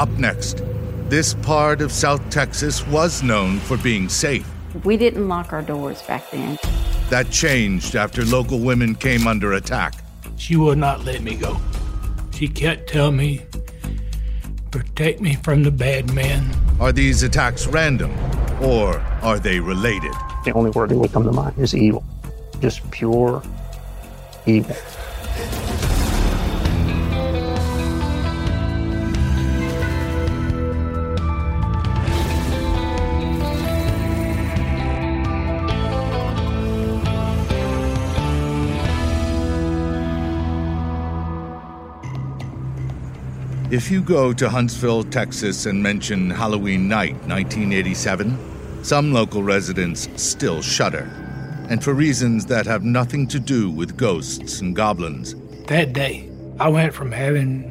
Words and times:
Up 0.00 0.08
next, 0.16 0.62
this 1.10 1.34
part 1.34 1.82
of 1.82 1.92
South 1.92 2.26
Texas 2.30 2.86
was 2.86 3.22
known 3.22 3.58
for 3.58 3.76
being 3.76 4.08
safe. 4.08 4.50
We 4.82 4.96
didn't 4.96 5.28
lock 5.28 5.52
our 5.52 5.60
doors 5.60 6.00
back 6.00 6.30
then. 6.30 6.58
That 7.10 7.30
changed 7.30 7.96
after 7.96 8.24
local 8.24 8.60
women 8.60 8.94
came 8.94 9.26
under 9.26 9.52
attack. 9.52 9.92
She 10.38 10.56
would 10.56 10.78
not 10.78 11.04
let 11.04 11.20
me 11.20 11.34
go. 11.34 11.58
She 12.32 12.48
kept 12.48 12.88
telling 12.88 13.18
me, 13.18 13.42
protect 14.70 15.20
me 15.20 15.34
from 15.34 15.64
the 15.64 15.70
bad 15.70 16.14
men. 16.14 16.50
Are 16.80 16.92
these 16.92 17.22
attacks 17.22 17.66
random 17.66 18.10
or 18.62 19.00
are 19.20 19.38
they 19.38 19.60
related? 19.60 20.14
The 20.46 20.52
only 20.54 20.70
word 20.70 20.88
that 20.88 20.96
would 20.96 21.12
come 21.12 21.24
to 21.24 21.32
mind 21.32 21.58
is 21.58 21.74
evil. 21.74 22.02
Just 22.60 22.90
pure 22.90 23.42
evil. 24.46 24.76
If 43.70 43.88
you 43.88 44.02
go 44.02 44.32
to 44.32 44.48
Huntsville, 44.48 45.04
Texas, 45.04 45.64
and 45.64 45.80
mention 45.80 46.28
Halloween 46.28 46.88
night 46.88 47.14
1987, 47.28 48.84
some 48.84 49.12
local 49.12 49.44
residents 49.44 50.08
still 50.16 50.60
shudder, 50.60 51.08
and 51.68 51.82
for 51.82 51.94
reasons 51.94 52.46
that 52.46 52.66
have 52.66 52.82
nothing 52.82 53.28
to 53.28 53.38
do 53.38 53.70
with 53.70 53.96
ghosts 53.96 54.60
and 54.60 54.74
goblins. 54.74 55.36
That 55.68 55.92
day, 55.92 56.28
I 56.58 56.68
went 56.68 56.92
from 56.92 57.12
having 57.12 57.70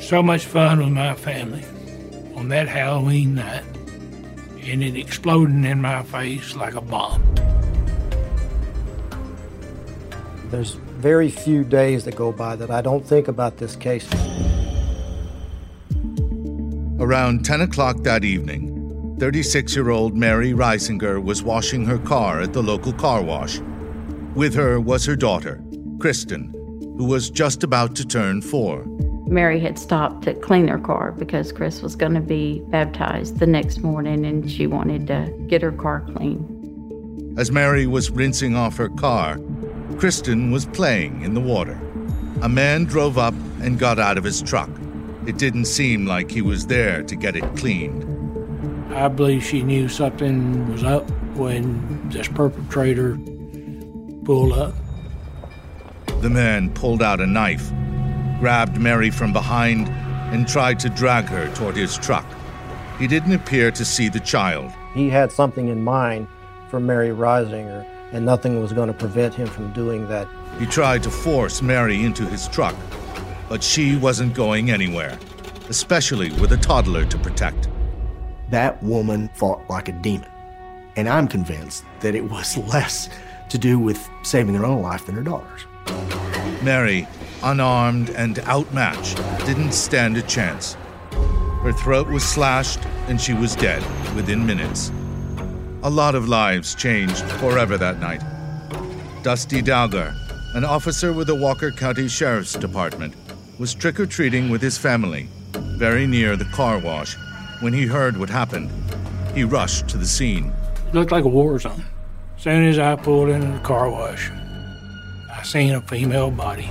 so 0.00 0.22
much 0.22 0.46
fun 0.46 0.78
with 0.78 0.88
my 0.88 1.14
family 1.14 1.64
on 2.34 2.48
that 2.48 2.66
Halloween 2.66 3.34
night 3.34 3.64
and 4.62 4.82
it 4.82 4.96
exploding 4.96 5.64
in 5.64 5.82
my 5.82 6.02
face 6.02 6.56
like 6.56 6.76
a 6.76 6.80
bomb. 6.80 7.22
There's 10.50 10.72
very 10.72 11.28
few 11.28 11.62
days 11.62 12.04
that 12.04 12.16
go 12.16 12.32
by 12.32 12.56
that 12.56 12.70
I 12.70 12.80
don't 12.80 13.06
think 13.06 13.28
about 13.28 13.58
this 13.58 13.76
case. 13.76 14.08
Around 17.04 17.44
10 17.44 17.60
o'clock 17.60 17.98
that 18.04 18.24
evening, 18.24 19.18
36 19.20 19.76
year 19.76 19.90
old 19.90 20.16
Mary 20.16 20.54
Risinger 20.54 21.22
was 21.22 21.42
washing 21.42 21.84
her 21.84 21.98
car 21.98 22.40
at 22.40 22.54
the 22.54 22.62
local 22.62 22.94
car 22.94 23.22
wash. 23.22 23.60
With 24.34 24.54
her 24.54 24.80
was 24.80 25.04
her 25.04 25.14
daughter, 25.14 25.62
Kristen, 25.98 26.50
who 26.96 27.04
was 27.04 27.28
just 27.28 27.62
about 27.62 27.94
to 27.96 28.06
turn 28.06 28.40
four. 28.40 28.86
Mary 29.26 29.60
had 29.60 29.78
stopped 29.78 30.24
to 30.24 30.32
clean 30.32 30.66
her 30.66 30.78
car 30.78 31.12
because 31.12 31.52
Chris 31.52 31.82
was 31.82 31.94
going 31.94 32.14
to 32.14 32.22
be 32.22 32.62
baptized 32.68 33.38
the 33.38 33.46
next 33.46 33.82
morning 33.82 34.24
and 34.24 34.50
she 34.50 34.66
wanted 34.66 35.06
to 35.08 35.30
get 35.46 35.60
her 35.60 35.72
car 35.72 36.00
clean. 36.16 37.34
As 37.36 37.52
Mary 37.52 37.86
was 37.86 38.10
rinsing 38.10 38.56
off 38.56 38.78
her 38.78 38.88
car, 38.88 39.38
Kristen 39.98 40.50
was 40.50 40.64
playing 40.64 41.20
in 41.20 41.34
the 41.34 41.40
water. 41.40 41.78
A 42.40 42.48
man 42.48 42.84
drove 42.84 43.18
up 43.18 43.34
and 43.60 43.78
got 43.78 43.98
out 43.98 44.16
of 44.16 44.24
his 44.24 44.40
truck. 44.40 44.70
It 45.26 45.38
didn't 45.38 45.64
seem 45.64 46.06
like 46.06 46.30
he 46.30 46.42
was 46.42 46.66
there 46.66 47.02
to 47.02 47.16
get 47.16 47.34
it 47.34 47.56
cleaned. 47.56 48.04
I 48.94 49.08
believe 49.08 49.42
she 49.42 49.62
knew 49.62 49.88
something 49.88 50.70
was 50.70 50.84
up 50.84 51.10
when 51.34 52.10
this 52.10 52.28
perpetrator 52.28 53.18
pulled 54.24 54.52
up. 54.52 54.74
The 56.20 56.30
man 56.30 56.72
pulled 56.74 57.02
out 57.02 57.20
a 57.20 57.26
knife, 57.26 57.70
grabbed 58.38 58.78
Mary 58.78 59.10
from 59.10 59.32
behind, 59.32 59.88
and 60.32 60.46
tried 60.46 60.78
to 60.80 60.90
drag 60.90 61.24
her 61.26 61.52
toward 61.54 61.76
his 61.76 61.96
truck. 61.96 62.26
He 62.98 63.06
didn't 63.06 63.32
appear 63.32 63.70
to 63.72 63.84
see 63.84 64.08
the 64.08 64.20
child. 64.20 64.70
He 64.94 65.08
had 65.08 65.32
something 65.32 65.68
in 65.68 65.82
mind 65.82 66.28
for 66.70 66.80
Mary 66.80 67.08
Risinger, 67.08 67.86
and 68.12 68.24
nothing 68.24 68.60
was 68.60 68.72
going 68.72 68.88
to 68.88 68.94
prevent 68.94 69.34
him 69.34 69.48
from 69.48 69.72
doing 69.72 70.06
that. 70.08 70.28
He 70.58 70.66
tried 70.66 71.02
to 71.02 71.10
force 71.10 71.62
Mary 71.62 72.02
into 72.04 72.24
his 72.26 72.46
truck, 72.48 72.76
but 73.48 73.62
she 73.62 73.96
wasn't 73.96 74.34
going 74.34 74.70
anywhere, 74.70 75.18
especially 75.68 76.30
with 76.40 76.52
a 76.52 76.56
toddler 76.56 77.04
to 77.04 77.18
protect. 77.18 77.68
That 78.50 78.82
woman 78.82 79.28
fought 79.34 79.68
like 79.68 79.88
a 79.88 79.92
demon, 79.92 80.30
and 80.96 81.08
I'm 81.08 81.28
convinced 81.28 81.84
that 82.00 82.14
it 82.14 82.24
was 82.30 82.56
less 82.72 83.08
to 83.50 83.58
do 83.58 83.78
with 83.78 84.08
saving 84.22 84.54
her 84.54 84.64
own 84.64 84.82
life 84.82 85.06
than 85.06 85.14
her 85.14 85.22
daughter's. 85.22 85.66
Mary, 86.62 87.06
unarmed 87.42 88.10
and 88.10 88.38
outmatched, 88.40 89.16
didn't 89.46 89.72
stand 89.72 90.16
a 90.16 90.22
chance. 90.22 90.76
Her 91.62 91.72
throat 91.72 92.08
was 92.08 92.24
slashed 92.24 92.80
and 93.08 93.20
she 93.20 93.34
was 93.34 93.54
dead 93.54 93.82
within 94.14 94.46
minutes. 94.46 94.90
A 95.82 95.90
lot 95.90 96.14
of 96.14 96.28
lives 96.28 96.74
changed 96.74 97.24
forever 97.38 97.76
that 97.76 98.00
night. 98.00 98.22
Dusty 99.22 99.60
Dowger, 99.60 100.14
an 100.54 100.64
officer 100.64 101.12
with 101.12 101.26
the 101.26 101.34
Walker 101.34 101.70
County 101.70 102.08
Sheriff's 102.08 102.54
Department, 102.54 103.14
was 103.58 103.74
trick 103.74 104.00
or 104.00 104.06
treating 104.06 104.50
with 104.50 104.62
his 104.62 104.76
family 104.76 105.28
very 105.76 106.06
near 106.06 106.36
the 106.36 106.44
car 106.46 106.78
wash 106.78 107.16
when 107.60 107.72
he 107.72 107.86
heard 107.86 108.16
what 108.16 108.30
happened. 108.30 108.70
He 109.34 109.44
rushed 109.44 109.88
to 109.88 109.98
the 109.98 110.06
scene. 110.06 110.52
It 110.88 110.94
looked 110.94 111.12
like 111.12 111.24
a 111.24 111.28
war 111.28 111.58
zone. 111.58 111.84
As 112.36 112.42
soon 112.42 112.64
as 112.64 112.78
I 112.78 112.94
pulled 112.96 113.28
into 113.28 113.48
the 113.48 113.58
car 113.58 113.90
wash, 113.90 114.30
I 115.32 115.42
seen 115.42 115.74
a 115.74 115.80
female 115.80 116.30
body. 116.30 116.68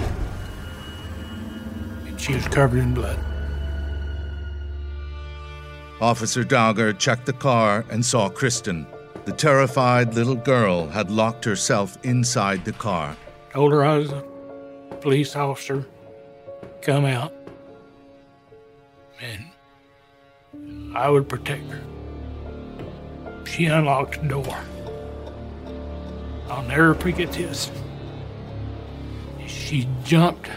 And 2.05 2.19
she 2.19 2.33
was 2.33 2.47
covered 2.47 2.79
in 2.79 2.93
blood. 2.93 3.19
Officer 6.01 6.43
Dowger 6.43 6.93
checked 6.93 7.25
the 7.25 7.33
car 7.33 7.85
and 7.89 8.05
saw 8.05 8.29
Kristen. 8.29 8.87
The 9.25 9.31
terrified 9.31 10.15
little 10.15 10.35
girl 10.35 10.87
had 10.87 11.09
locked 11.09 11.45
herself 11.45 11.97
inside 12.03 12.65
the 12.65 12.73
car. 12.73 13.15
Told 13.51 13.71
her 13.71 13.85
I 13.85 13.97
was 13.97 14.11
a 14.11 14.23
police 15.01 15.35
officer. 15.35 15.85
Come 16.83 17.05
out. 17.05 17.33
And 19.21 19.45
I 20.93 21.09
would 21.09 21.29
protect 21.29 21.63
her. 21.69 21.81
She 23.45 23.67
unlocked 23.67 24.21
the 24.21 24.27
door. 24.27 24.59
I'll 26.49 26.63
never 26.63 26.93
forget 26.93 27.31
this. 27.31 27.71
She 29.47 29.87
jumped 30.03 30.49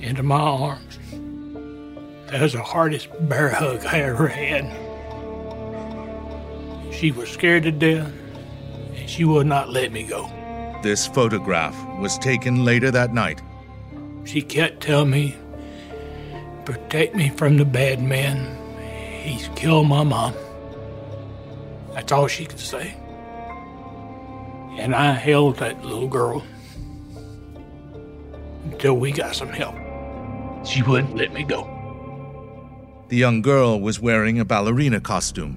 into 0.00 0.22
my 0.22 0.38
arms. 0.38 0.98
That 2.30 2.42
was 2.42 2.52
the 2.52 2.62
hardest 2.62 3.08
bear 3.26 3.48
hug 3.48 3.86
I 3.86 4.00
ever 4.00 4.28
had. 4.28 4.66
She 6.92 7.10
was 7.10 7.30
scared 7.30 7.62
to 7.62 7.70
death, 7.70 8.12
and 8.94 9.08
she 9.08 9.24
would 9.24 9.46
not 9.46 9.70
let 9.70 9.92
me 9.92 10.02
go. 10.02 10.30
This 10.82 11.06
photograph 11.06 11.74
was 12.00 12.18
taken 12.18 12.66
later 12.66 12.90
that 12.90 13.14
night. 13.14 13.40
She 14.28 14.42
kept 14.42 14.82
telling 14.82 15.08
me, 15.08 15.36
protect 16.66 17.14
me 17.14 17.30
from 17.30 17.56
the 17.56 17.64
bad 17.64 18.02
man. 18.02 18.58
He's 19.22 19.48
killed 19.56 19.88
my 19.88 20.04
mom. 20.04 20.34
That's 21.94 22.12
all 22.12 22.26
she 22.26 22.44
could 22.44 22.60
say. 22.60 22.94
And 24.76 24.94
I 24.94 25.12
held 25.12 25.56
that 25.56 25.82
little 25.82 26.08
girl 26.08 26.44
until 28.64 28.98
we 28.98 29.12
got 29.12 29.34
some 29.34 29.48
help. 29.48 29.74
She 30.66 30.82
wouldn't 30.82 31.16
let 31.16 31.32
me 31.32 31.42
go. 31.42 31.64
The 33.08 33.16
young 33.16 33.40
girl 33.40 33.80
was 33.80 33.98
wearing 33.98 34.38
a 34.38 34.44
ballerina 34.44 35.00
costume. 35.00 35.56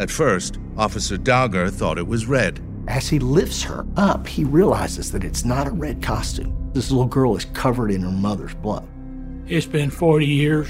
At 0.00 0.10
first, 0.10 0.58
Officer 0.76 1.16
Dowger 1.16 1.70
thought 1.70 1.96
it 1.96 2.08
was 2.08 2.26
red. 2.26 2.60
As 2.88 3.08
he 3.08 3.20
lifts 3.20 3.62
her 3.62 3.86
up, 3.96 4.26
he 4.26 4.42
realizes 4.42 5.12
that 5.12 5.22
it's 5.22 5.44
not 5.44 5.68
a 5.68 5.70
red 5.70 6.02
costume. 6.02 6.59
This 6.72 6.90
little 6.90 7.06
girl 7.06 7.36
is 7.36 7.46
covered 7.46 7.90
in 7.90 8.02
her 8.02 8.10
mother's 8.10 8.54
blood. 8.54 8.86
It's 9.48 9.66
been 9.66 9.90
40 9.90 10.24
years, 10.24 10.68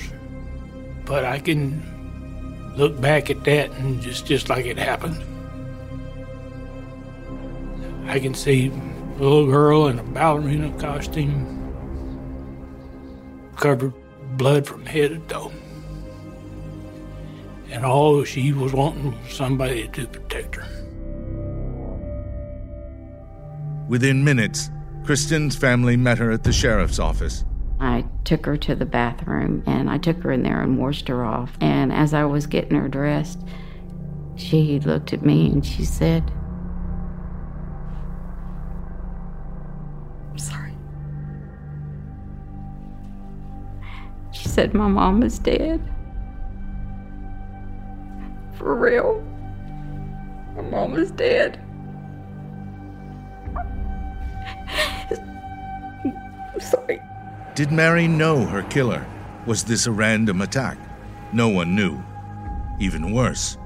but 1.05 1.25
I 1.26 1.38
can 1.38 1.82
look 2.76 2.99
back 3.00 3.29
at 3.29 3.44
that 3.44 3.70
and 3.73 4.00
just, 4.00 4.25
just 4.25 4.49
like 4.49 4.64
it 4.64 4.79
happened. 4.79 5.23
I 8.08 8.19
can 8.19 8.32
see 8.32 8.69
a 8.69 9.23
little 9.23 9.47
girl 9.47 9.88
in 9.88 9.99
a 9.99 10.02
ballerina 10.02 10.73
costume, 10.79 11.58
covered 13.56 13.93
blood 14.38 14.67
from 14.67 14.87
head 14.87 15.11
to 15.11 15.19
toe. 15.35 15.52
And 17.70 17.85
all 17.85 18.25
she 18.25 18.52
was 18.52 18.73
wanting 18.73 19.12
was 19.23 19.32
somebody 19.35 19.87
to 19.88 20.06
protect 20.06 20.56
her. 20.56 20.67
Within 23.87 24.25
minutes, 24.25 24.70
Kristen's 25.05 25.56
family 25.56 25.97
met 25.97 26.19
her 26.19 26.31
at 26.31 26.44
the 26.44 26.52
sheriff's 26.52 26.99
office. 26.99 27.44
I 27.81 28.05
took 28.25 28.44
her 28.47 28.56
to 28.58 28.75
the 28.75 28.85
bathroom 28.85 29.62
and 29.67 29.88
I 29.88 29.99
took 29.99 30.23
her 30.23 30.31
in 30.31 30.43
there 30.43 30.61
and 30.61 30.79
washed 30.79 31.08
her 31.08 31.25
off. 31.25 31.56
And 31.61 31.93
as 31.93 32.12
I 32.12 32.25
was 32.25 32.47
getting 32.47 32.76
her 32.76 32.88
dressed, 32.88 33.41
she 34.37 34.79
looked 34.81 35.12
at 35.12 35.25
me 35.25 35.50
and 35.50 35.64
she 35.64 35.85
said, 35.85 36.31
I'm 40.31 40.38
sorry. 40.38 40.75
She 44.32 44.49
said 44.49 44.75
my 44.75 44.88
mom 44.88 45.23
is 45.23 45.38
dead. 45.38 45.81
For 48.55 48.75
real. 48.75 49.23
My 50.55 50.62
mom 50.62 50.99
is 50.99 51.11
dead. 51.11 51.64
I'm 56.61 56.67
sorry. 56.67 57.01
Did 57.55 57.73
Mary 57.73 58.07
know 58.07 58.45
her 58.45 58.62
killer? 58.65 59.07
Was 59.47 59.65
this 59.65 59.87
a 59.87 59.93
random 59.93 60.43
attack? 60.43 60.77
No 61.33 61.49
one 61.49 61.75
knew. 61.75 62.03
Even 62.79 63.12
worse, 63.12 63.57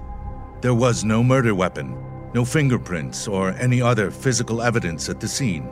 there 0.60 0.74
was 0.74 1.04
no 1.04 1.22
murder 1.22 1.54
weapon, 1.54 1.96
no 2.34 2.44
fingerprints, 2.44 3.26
or 3.26 3.50
any 3.52 3.82
other 3.82 4.10
physical 4.10 4.62
evidence 4.62 5.08
at 5.08 5.20
the 5.20 5.26
scene, 5.26 5.68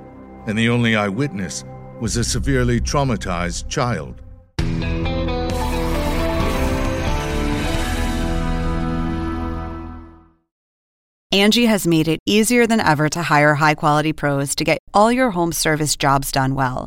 and 0.46 0.58
the 0.58 0.69
only 0.69 0.96
eyewitness 0.96 1.64
was 2.00 2.16
a 2.16 2.24
severely 2.24 2.80
traumatized 2.80 3.69
child. 3.69 4.20
Angie 11.30 11.66
has 11.66 11.86
made 11.86 12.08
it 12.08 12.19
easier 12.26 12.66
than 12.66 12.80
ever 12.80 13.08
to 13.08 13.22
hire 13.22 13.54
high 13.54 13.74
quality 13.74 14.12
pros 14.12 14.54
to 14.56 14.64
get 14.64 14.78
all 14.92 15.10
your 15.10 15.30
home 15.30 15.52
service 15.52 15.96
jobs 15.96 16.30
done 16.30 16.54
well. 16.54 16.86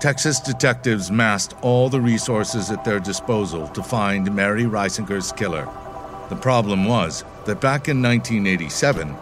Texas 0.00 0.40
detectives 0.40 1.10
massed 1.10 1.54
all 1.60 1.90
the 1.90 2.00
resources 2.00 2.70
at 2.70 2.82
their 2.86 2.98
disposal 2.98 3.68
to 3.68 3.82
find 3.82 4.34
Mary 4.34 4.64
Risinger's 4.64 5.30
killer. 5.30 5.68
The 6.30 6.36
problem 6.36 6.86
was 6.86 7.22
that 7.44 7.60
back 7.60 7.86
in 7.86 8.00
1987, 8.00 9.14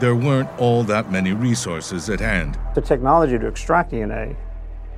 there 0.00 0.16
weren't 0.16 0.48
all 0.58 0.82
that 0.84 1.12
many 1.12 1.32
resources 1.32 2.10
at 2.10 2.18
hand. 2.18 2.58
The 2.74 2.80
technology 2.80 3.38
to 3.38 3.46
extract 3.46 3.92
DNA 3.92 4.34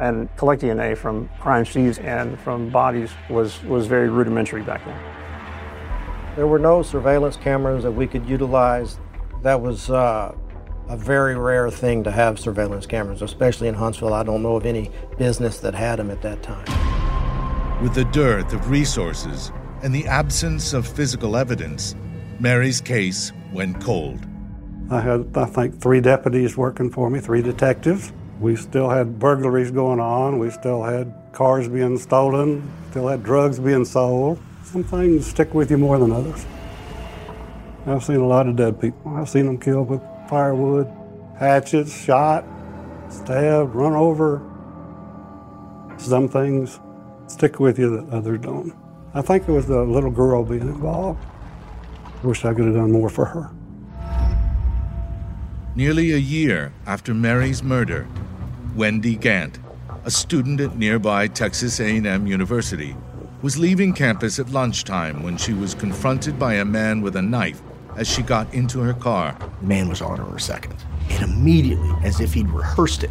and 0.01 0.35
collect 0.39 0.63
DNA 0.63 0.97
from 0.97 1.29
crime 1.39 1.67
scenes 1.67 1.99
and 1.99 2.41
from 2.41 2.71
bodies 2.71 3.11
was, 3.29 3.63
was 3.65 3.87
very 3.87 4.09
rudimentary 4.09 4.63
back 4.63 4.87
then. 4.87 4.99
There 6.35 6.47
were 6.47 6.59
no 6.59 6.83
surveillance 6.83 7.37
cameras 7.37 7.83
that 7.83 7.93
we 7.93 8.07
could 8.07 8.27
utilize. 8.27 8.99
That 9.43 9.61
was 9.61 9.91
uh, 9.91 10.35
a 10.89 10.97
very 10.97 11.37
rare 11.37 11.71
thing 11.71 12.05
to 12.05 12.11
have 12.11 12.39
surveillance 12.39 12.87
cameras, 12.87 13.23
especially 13.23 13.69
in 13.69 13.75
Huntsville. 13.75 14.15
I 14.15 14.23
don't 14.23 14.43
know 14.43 14.57
of 14.57 14.67
any 14.67 14.91
business 15.19 15.59
that 15.61 15.75
had 15.75 15.99
them 15.99 16.11
at 16.11 16.23
that 16.23 16.43
time. 16.43 17.83
With 17.83 17.95
the 17.95 18.05
dearth 18.07 18.53
of 18.53 18.71
resources 18.71 19.53
and 19.83 19.95
the 19.95 20.07
absence 20.07 20.73
of 20.73 20.87
physical 20.87 21.37
evidence, 21.37 21.95
Mary's 22.39 22.81
case 22.81 23.33
went 23.53 23.81
cold. 23.83 24.21
I 24.91 25.01
had, 25.01 25.37
I 25.37 25.47
think, 25.47 25.81
three 25.81 26.01
deputies 26.01 26.57
working 26.57 26.91
for 26.91 27.11
me, 27.11 27.19
three 27.19 27.43
detectives. 27.43 28.13
We 28.41 28.55
still 28.55 28.89
had 28.89 29.19
burglaries 29.19 29.71
going 29.71 29.99
on. 29.99 30.39
We 30.39 30.51
still 30.51 30.83
had 30.83 31.13
cars 31.33 31.69
being 31.69 31.99
stolen, 31.99 32.71
still 32.91 33.09
had 33.09 33.25
drugs 33.25 33.59
being 33.59 33.85
sold. 33.85 34.39
Some 34.63 34.85
things 34.85 35.27
stick 35.27 35.53
with 35.55 35.71
you 35.71 35.79
more 35.79 35.99
than 35.99 36.13
others. 36.13 36.47
I've 37.87 38.05
seen 38.05 38.17
a 38.17 38.27
lot 38.27 38.49
of 38.49 38.57
dead 38.57 38.81
people. 38.81 39.17
I've 39.17 39.29
seen 39.29 39.47
them 39.47 39.59
killed 39.59 39.89
with 39.89 40.03
firewood, 40.29 40.91
hatchets, 41.39 41.97
shot, 42.05 42.45
stabbed, 43.09 43.75
run 43.75 43.95
over. 43.95 44.43
Some 45.99 46.29
things 46.29 46.79
stick 47.27 47.59
with 47.61 47.79
you 47.79 47.97
that 47.97 48.15
others 48.15 48.41
don't. 48.41 48.75
I 49.15 49.23
think 49.23 49.49
it 49.49 49.53
was 49.53 49.67
the 49.67 49.83
little 49.83 50.11
girl 50.11 50.45
being 50.45 50.63
involved. 50.63 51.25
I 52.23 52.27
wish 52.27 52.45
I 52.45 52.55
could 52.55 52.67
have 52.67 52.75
done 52.75 52.93
more 52.93 53.09
for 53.09 53.25
her. 53.27 53.51
Nearly 55.75 56.13
a 56.13 56.19
year 56.19 56.73
after 56.87 57.15
Mary's 57.15 57.63
murder, 57.63 58.07
Wendy 58.75 59.17
Gant, 59.17 59.59
a 60.05 60.11
student 60.11 60.61
at 60.61 60.77
nearby 60.77 61.29
Texas 61.29 61.81
A&M 61.81 62.27
University, 62.27 62.97
was 63.43 63.59
leaving 63.59 63.93
campus 63.93 64.39
at 64.39 64.51
lunchtime 64.51 65.23
when 65.23 65.37
she 65.37 65.53
was 65.53 65.75
confronted 65.75 66.39
by 66.39 66.55
a 66.55 66.65
man 66.65 67.03
with 67.03 67.17
a 67.17 67.23
knife 67.23 67.63
as 67.97 68.09
she 68.09 68.23
got 68.23 68.53
into 68.55 68.81
her 68.81 68.95
car. 68.95 69.37
The 69.61 69.67
man 69.67 69.89
was 69.89 70.01
on 70.01 70.19
her 70.19 70.27
in 70.29 70.35
a 70.35 70.41
second. 70.41 70.77
And 71.11 71.31
immediately, 71.31 71.93
as 72.05 72.21
if 72.21 72.35
he'd 72.35 72.49
rehearsed 72.51 73.05
it, 73.05 73.11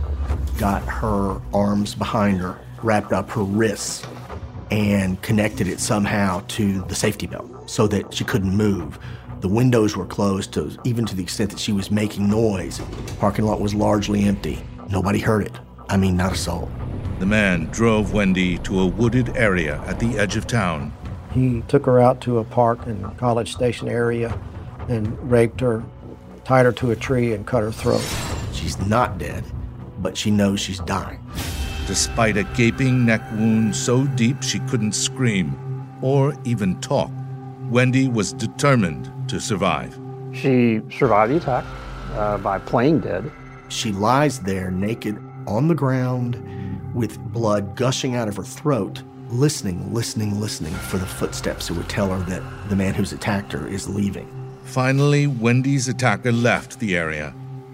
got 0.58 0.84
her 0.84 1.42
arms 1.54 1.96
behind 1.96 2.40
her, 2.40 2.60
wrapped 2.84 3.12
up 3.12 3.30
her 3.32 3.44
wrists, 3.44 4.06
and 4.72 5.22
connected 5.22 5.68
it 5.68 5.80
somehow 5.80 6.44
to 6.48 6.82
the 6.84 6.96
safety 6.96 7.28
belt 7.28 7.70
so 7.70 7.88
that 7.88 8.14
she 8.14 8.24
couldn't 8.24 8.56
move. 8.56 9.00
The 9.42 9.48
windows 9.48 9.96
were 9.96 10.06
closed, 10.06 10.54
to, 10.54 10.76
even 10.84 11.06
to 11.06 11.16
the 11.16 11.24
extent 11.24 11.52
that 11.52 11.60
she 11.60 11.72
was 11.72 11.92
making 11.92 12.30
noise. 12.30 12.80
The 12.80 13.14
parking 13.20 13.46
lot 13.46 13.62
was 13.62 13.76
largely 13.76 14.24
empty. 14.24 14.64
Nobody 14.90 15.20
heard 15.20 15.46
it. 15.46 15.54
I 15.90 15.98
mean, 15.98 16.18
not 16.18 16.34
a 16.34 16.38
soul. 16.38 16.72
The 17.20 17.26
man 17.26 17.66
drove 17.66 18.14
Wendy 18.14 18.58
to 18.60 18.80
a 18.80 18.86
wooded 18.86 19.38
area 19.38 19.81
at 19.86 20.00
the 20.00 20.18
edge 20.18 20.36
of 20.36 20.48
town. 20.48 20.92
He 21.31 21.64
took 21.68 21.86
her 21.86 22.00
out 22.00 22.22
to 22.22 22.40
a 22.40 22.44
park 22.44 22.88
in 22.88 23.04
College 23.18 23.54
Station 23.54 23.88
area 23.88 24.38
and 24.88 25.32
raped 25.32 25.60
her, 25.62 25.84
tied 26.44 26.66
her 26.66 26.72
to 26.74 26.92
a 26.92 26.96
tree, 26.96 27.34
and 27.34 27.46
cut 27.46 27.64
her 27.64 27.72
throat. 27.72 28.04
She's 28.54 28.80
not 28.88 29.18
dead, 29.18 29.44
but 30.00 30.18
she 30.18 30.32
knows 30.32 30.60
she's 30.60 30.80
dying. 30.80 31.20
Despite 31.88 32.38
a 32.38 32.44
gaping 32.56 33.06
neck 33.06 33.22
wound 33.34 33.76
so 33.76 34.06
deep 34.06 34.42
she 34.42 34.60
couldn't 34.62 34.94
scream 34.94 35.56
or 36.02 36.36
even 36.44 36.80
talk, 36.82 37.12
Wendy 37.70 38.08
was 38.08 38.34
determined 38.34 39.12
to 39.30 39.40
survive. 39.40 40.00
She 40.34 40.82
survived 40.92 41.31
the 41.31 41.38
attack 41.38 41.66
uh, 42.14 42.38
by 42.38 42.60
playing 42.60 43.02
dead. 43.02 43.31
She 43.69 43.92
lies 43.92 44.40
there 44.40 44.71
naked 44.71 45.18
on 45.48 45.68
the 45.68 45.76
ground 45.76 46.42
with 46.94 47.19
blood 47.19 47.76
gushing 47.76 48.16
out 48.16 48.28
of 48.28 48.38
her 48.38 48.44
throat, 48.44 49.04
listening, 49.30 49.94
listening, 49.94 50.40
listening 50.40 50.74
for 50.74 50.98
the 50.98 51.06
footsteps 51.06 51.68
that 51.68 51.74
would 51.76 51.90
tell 51.90 52.09
her 52.09 52.24
that 52.30 52.69
the 52.69 52.76
man 52.76 52.94
who's 52.94 53.12
attacked 53.12 53.52
her 53.52 53.68
is 53.68 53.90
leaving. 53.90 54.44
Finally, 54.66 55.28
Wendy's 55.28 55.88
attacker 55.88 56.31
left 56.31 56.80
the 56.80 56.98
area, 56.98 57.34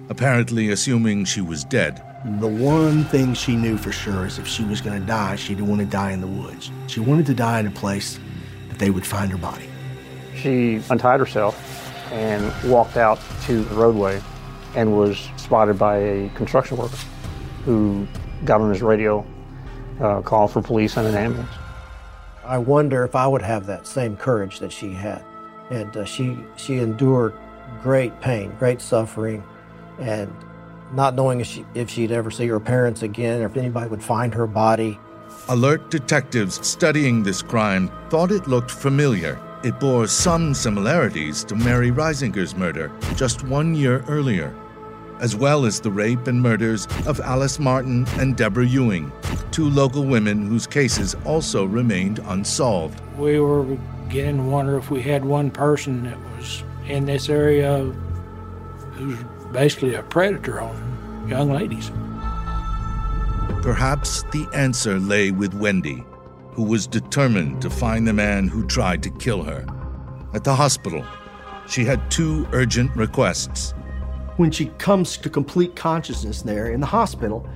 apparently 0.09 0.69
assuming 0.69 1.25
she 1.25 1.41
was 1.41 1.63
dead. 1.63 2.03
The 2.39 2.47
one 2.47 3.05
thing 3.05 3.33
she 3.33 3.55
knew 3.55 3.77
for 3.77 3.91
sure 3.91 4.27
is 4.27 4.37
if 4.37 4.45
she 4.45 4.63
was 4.63 4.81
going 4.81 4.99
to 4.99 5.07
die, 5.07 5.35
she 5.35 5.55
didn't 5.55 5.69
want 5.69 5.81
to 5.81 5.87
die 5.87 6.11
in 6.11 6.21
the 6.21 6.27
woods. 6.27 6.69
She 6.85 6.99
wanted 6.99 7.25
to 7.25 7.33
die 7.33 7.59
in 7.59 7.65
a 7.65 7.71
place 7.71 8.19
that 8.69 8.77
they 8.77 8.91
would 8.91 9.07
find 9.07 9.31
her 9.31 9.37
body. 9.37 9.67
She 10.35 10.81
untied 10.91 11.19
herself 11.19 11.57
and 12.11 12.53
walked 12.69 12.97
out 12.97 13.19
to 13.45 13.63
the 13.63 13.75
roadway 13.75 14.21
and 14.75 14.95
was 14.95 15.17
spotted 15.37 15.79
by 15.79 15.97
a 15.97 16.29
construction 16.29 16.77
worker 16.77 16.97
who 17.63 18.05
got 18.45 18.61
on 18.61 18.69
his 18.69 18.83
radio, 18.83 19.25
uh, 19.99 20.21
called 20.21 20.51
for 20.51 20.61
police 20.61 20.97
and 20.97 21.07
an 21.07 21.15
ambulance. 21.15 21.51
I 22.43 22.57
wonder 22.57 23.03
if 23.03 23.15
I 23.15 23.27
would 23.27 23.41
have 23.41 23.65
that 23.67 23.87
same 23.87 24.17
courage 24.17 24.59
that 24.59 24.71
she 24.71 24.91
had. 24.91 25.23
And 25.71 25.97
uh, 25.97 26.05
she, 26.05 26.37
she 26.57 26.77
endured 26.77 27.33
great 27.81 28.19
pain, 28.21 28.53
great 28.59 28.81
suffering, 28.81 29.43
and 29.97 30.31
not 30.93 31.15
knowing 31.15 31.39
if, 31.39 31.47
she, 31.47 31.65
if 31.73 31.89
she'd 31.89 32.11
ever 32.11 32.29
see 32.29 32.45
her 32.47 32.59
parents 32.59 33.01
again 33.01 33.41
or 33.41 33.45
if 33.45 33.57
anybody 33.57 33.89
would 33.89 34.03
find 34.03 34.33
her 34.33 34.45
body. 34.45 34.99
Alert 35.47 35.89
detectives 35.89 36.65
studying 36.67 37.23
this 37.23 37.41
crime 37.41 37.89
thought 38.09 38.31
it 38.31 38.47
looked 38.47 38.69
familiar. 38.69 39.39
It 39.63 39.79
bore 39.79 40.07
some 40.07 40.53
similarities 40.53 41.43
to 41.45 41.55
Mary 41.55 41.91
Risinger's 41.91 42.55
murder 42.55 42.91
just 43.15 43.43
one 43.43 43.73
year 43.73 44.03
earlier, 44.07 44.53
as 45.19 45.35
well 45.35 45.65
as 45.65 45.79
the 45.79 45.91
rape 45.91 46.27
and 46.27 46.41
murders 46.41 46.87
of 47.05 47.19
Alice 47.21 47.59
Martin 47.59 48.05
and 48.19 48.35
Deborah 48.35 48.65
Ewing, 48.65 49.11
two 49.51 49.69
local 49.69 50.03
women 50.03 50.47
whose 50.47 50.67
cases 50.67 51.15
also 51.25 51.65
remained 51.65 52.19
unsolved. 52.25 52.99
We 53.17 53.39
were 53.39 53.77
beginning 54.11 54.43
to 54.43 54.49
wonder 54.49 54.77
if 54.77 54.91
we 54.91 55.01
had 55.01 55.23
one 55.23 55.49
person 55.49 56.03
that 56.03 56.19
was 56.35 56.65
in 56.85 57.05
this 57.05 57.29
area 57.29 57.79
who's 58.91 59.17
basically 59.53 59.95
a 59.95 60.03
predator 60.03 60.59
on 60.59 61.25
young 61.29 61.49
ladies. 61.49 61.89
Perhaps 63.61 64.23
the 64.33 64.45
answer 64.53 64.99
lay 64.99 65.31
with 65.31 65.53
Wendy, 65.53 66.03
who 66.51 66.63
was 66.63 66.87
determined 66.87 67.61
to 67.61 67.69
find 67.69 68.05
the 68.05 68.11
man 68.11 68.49
who 68.49 68.67
tried 68.67 69.01
to 69.03 69.09
kill 69.11 69.43
her. 69.43 69.65
At 70.33 70.43
the 70.43 70.55
hospital, 70.55 71.05
she 71.69 71.85
had 71.85 72.11
two 72.11 72.45
urgent 72.51 72.93
requests. 72.97 73.73
When 74.35 74.51
she 74.51 74.65
comes 74.77 75.15
to 75.15 75.29
complete 75.29 75.77
consciousness 75.77 76.41
there 76.41 76.69
in 76.69 76.81
the 76.81 76.85
hospital, 76.85 77.47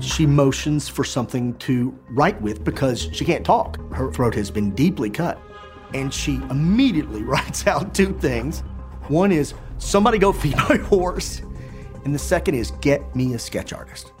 She 0.00 0.26
motions 0.26 0.88
for 0.88 1.02
something 1.02 1.54
to 1.54 1.92
write 2.10 2.40
with 2.40 2.62
because 2.62 3.08
she 3.12 3.24
can't 3.24 3.44
talk. 3.44 3.78
Her 3.92 4.12
throat 4.12 4.34
has 4.36 4.48
been 4.50 4.70
deeply 4.70 5.10
cut. 5.10 5.40
And 5.94 6.12
she 6.12 6.36
immediately 6.50 7.22
writes 7.24 7.66
out 7.66 7.94
two 7.94 8.12
things. 8.18 8.60
One 9.08 9.32
is, 9.32 9.54
somebody 9.78 10.18
go 10.18 10.32
feed 10.32 10.56
my 10.56 10.76
horse. 10.82 11.42
And 12.04 12.14
the 12.14 12.18
second 12.18 12.54
is, 12.54 12.70
get 12.80 13.14
me 13.14 13.34
a 13.34 13.38
sketch 13.38 13.72
artist. 13.72 14.12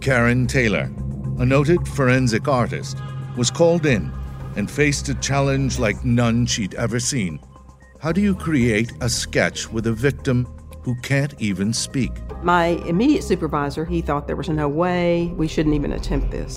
Karen 0.00 0.46
Taylor, 0.46 0.90
a 1.38 1.44
noted 1.44 1.86
forensic 1.86 2.48
artist, 2.48 2.96
was 3.36 3.50
called 3.50 3.86
in 3.86 4.10
and 4.56 4.70
faced 4.70 5.08
a 5.08 5.14
challenge 5.16 5.78
like 5.78 6.04
none 6.04 6.46
she'd 6.46 6.74
ever 6.74 6.98
seen. 6.98 7.38
How 8.00 8.12
do 8.12 8.20
you 8.20 8.34
create 8.34 8.92
a 9.00 9.08
sketch 9.08 9.70
with 9.70 9.86
a 9.86 9.92
victim 9.92 10.46
who 10.82 10.94
can't 11.02 11.34
even 11.38 11.72
speak? 11.72 12.12
My 12.42 12.68
immediate 12.86 13.24
supervisor, 13.24 13.84
he 13.84 14.00
thought 14.00 14.26
there 14.26 14.36
was 14.36 14.48
no 14.48 14.68
way 14.68 15.32
we 15.36 15.46
shouldn't 15.46 15.74
even 15.74 15.92
attempt 15.92 16.30
this. 16.30 16.56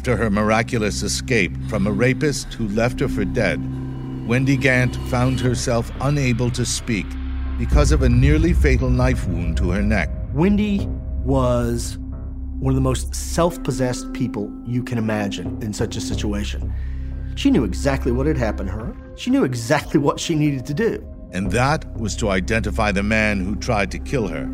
After 0.00 0.16
her 0.16 0.30
miraculous 0.30 1.02
escape 1.02 1.52
from 1.68 1.86
a 1.86 1.92
rapist 1.92 2.54
who 2.54 2.68
left 2.68 3.00
her 3.00 3.08
for 3.08 3.26
dead, 3.26 3.60
Wendy 4.26 4.56
Gant 4.56 4.96
found 5.10 5.38
herself 5.38 5.92
unable 6.00 6.50
to 6.52 6.64
speak 6.64 7.04
because 7.58 7.92
of 7.92 8.00
a 8.00 8.08
nearly 8.08 8.54
fatal 8.54 8.88
knife 8.88 9.28
wound 9.28 9.58
to 9.58 9.68
her 9.72 9.82
neck. 9.82 10.08
Wendy 10.32 10.86
was 11.22 11.98
one 12.60 12.70
of 12.70 12.76
the 12.76 12.80
most 12.80 13.14
self 13.14 13.62
possessed 13.62 14.10
people 14.14 14.50
you 14.64 14.82
can 14.82 14.96
imagine 14.96 15.58
in 15.60 15.74
such 15.74 15.96
a 15.96 16.00
situation. 16.00 16.72
She 17.34 17.50
knew 17.50 17.64
exactly 17.64 18.10
what 18.10 18.24
had 18.24 18.38
happened 18.38 18.70
to 18.70 18.76
her, 18.76 18.96
she 19.16 19.28
knew 19.28 19.44
exactly 19.44 20.00
what 20.06 20.18
she 20.18 20.34
needed 20.34 20.64
to 20.64 20.72
do. 20.72 21.06
And 21.32 21.52
that 21.52 21.84
was 21.98 22.16
to 22.16 22.30
identify 22.30 22.90
the 22.90 23.02
man 23.02 23.44
who 23.44 23.54
tried 23.54 23.90
to 23.90 23.98
kill 23.98 24.28
her. 24.28 24.48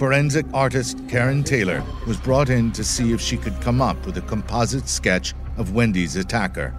Forensic 0.00 0.46
artist 0.54 0.98
Karen 1.08 1.44
Taylor 1.44 1.84
was 2.06 2.16
brought 2.16 2.48
in 2.48 2.72
to 2.72 2.82
see 2.82 3.12
if 3.12 3.20
she 3.20 3.36
could 3.36 3.60
come 3.60 3.82
up 3.82 4.06
with 4.06 4.16
a 4.16 4.22
composite 4.22 4.88
sketch 4.88 5.34
of 5.58 5.74
Wendy's 5.74 6.16
attacker. 6.16 6.74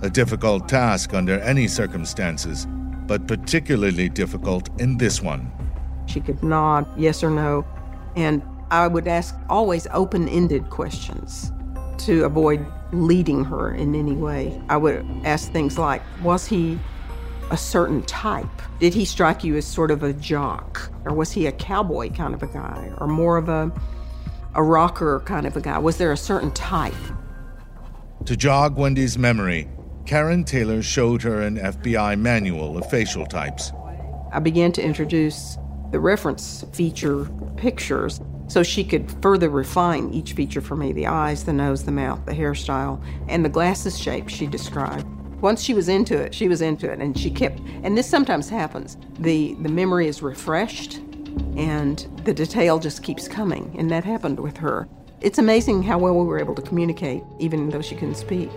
A 0.00 0.08
difficult 0.08 0.66
task 0.66 1.12
under 1.12 1.38
any 1.40 1.68
circumstances, 1.68 2.66
but 3.06 3.28
particularly 3.28 4.08
difficult 4.08 4.70
in 4.80 4.96
this 4.96 5.20
one. 5.20 5.52
She 6.06 6.22
could 6.22 6.42
nod 6.42 6.86
yes 6.98 7.22
or 7.22 7.28
no, 7.28 7.66
and 8.16 8.40
I 8.70 8.86
would 8.86 9.08
ask 9.08 9.36
always 9.50 9.86
open 9.92 10.26
ended 10.26 10.70
questions 10.70 11.52
to 11.98 12.24
avoid 12.24 12.64
leading 12.94 13.44
her 13.44 13.74
in 13.74 13.94
any 13.94 14.14
way. 14.14 14.58
I 14.70 14.78
would 14.78 15.04
ask 15.24 15.52
things 15.52 15.76
like 15.76 16.00
Was 16.22 16.46
he 16.46 16.78
a 17.50 17.56
certain 17.56 18.02
type? 18.02 18.48
Did 18.80 18.94
he 18.94 19.04
strike 19.04 19.44
you 19.44 19.56
as 19.56 19.66
sort 19.66 19.90
of 19.90 20.02
a 20.02 20.12
jock? 20.12 20.90
Or 21.04 21.14
was 21.14 21.32
he 21.32 21.46
a 21.46 21.52
cowboy 21.52 22.10
kind 22.10 22.34
of 22.34 22.42
a 22.42 22.46
guy? 22.46 22.92
Or 22.98 23.06
more 23.06 23.36
of 23.36 23.48
a, 23.48 23.72
a 24.54 24.62
rocker 24.62 25.20
kind 25.26 25.46
of 25.46 25.56
a 25.56 25.60
guy? 25.60 25.78
Was 25.78 25.98
there 25.98 26.12
a 26.12 26.16
certain 26.16 26.50
type? 26.52 26.94
To 28.26 28.36
jog 28.36 28.76
Wendy's 28.76 29.18
memory, 29.18 29.68
Karen 30.06 30.44
Taylor 30.44 30.82
showed 30.82 31.22
her 31.22 31.42
an 31.42 31.56
FBI 31.56 32.18
manual 32.18 32.76
of 32.76 32.88
facial 32.90 33.26
types. 33.26 33.72
I 34.32 34.40
began 34.40 34.72
to 34.72 34.82
introduce 34.82 35.58
the 35.92 36.00
reference 36.00 36.64
feature 36.72 37.26
pictures 37.56 38.20
so 38.48 38.62
she 38.62 38.84
could 38.84 39.10
further 39.22 39.48
refine 39.48 40.10
each 40.12 40.32
feature 40.32 40.60
for 40.60 40.76
me 40.76 40.92
the 40.92 41.06
eyes, 41.06 41.44
the 41.44 41.52
nose, 41.52 41.84
the 41.84 41.92
mouth, 41.92 42.24
the 42.26 42.32
hairstyle, 42.32 43.02
and 43.28 43.44
the 43.44 43.48
glasses 43.48 43.98
shape 43.98 44.28
she 44.28 44.46
described. 44.46 45.06
Once 45.44 45.62
she 45.62 45.74
was 45.74 45.90
into 45.90 46.16
it, 46.16 46.34
she 46.34 46.48
was 46.48 46.62
into 46.62 46.90
it, 46.90 47.00
and 47.00 47.18
she 47.18 47.30
kept. 47.30 47.60
And 47.82 47.98
this 47.98 48.08
sometimes 48.08 48.48
happens. 48.48 48.96
the 49.18 49.54
The 49.60 49.68
memory 49.68 50.08
is 50.08 50.22
refreshed, 50.22 51.00
and 51.54 51.98
the 52.24 52.32
detail 52.32 52.78
just 52.78 53.02
keeps 53.02 53.28
coming, 53.28 53.74
and 53.78 53.90
that 53.90 54.04
happened 54.04 54.40
with 54.40 54.56
her. 54.56 54.88
It's 55.20 55.36
amazing 55.36 55.82
how 55.82 55.98
well 55.98 56.14
we 56.14 56.24
were 56.24 56.38
able 56.38 56.54
to 56.54 56.62
communicate, 56.62 57.22
even 57.38 57.68
though 57.68 57.82
she 57.82 57.94
couldn't 57.94 58.14
speak. 58.14 58.48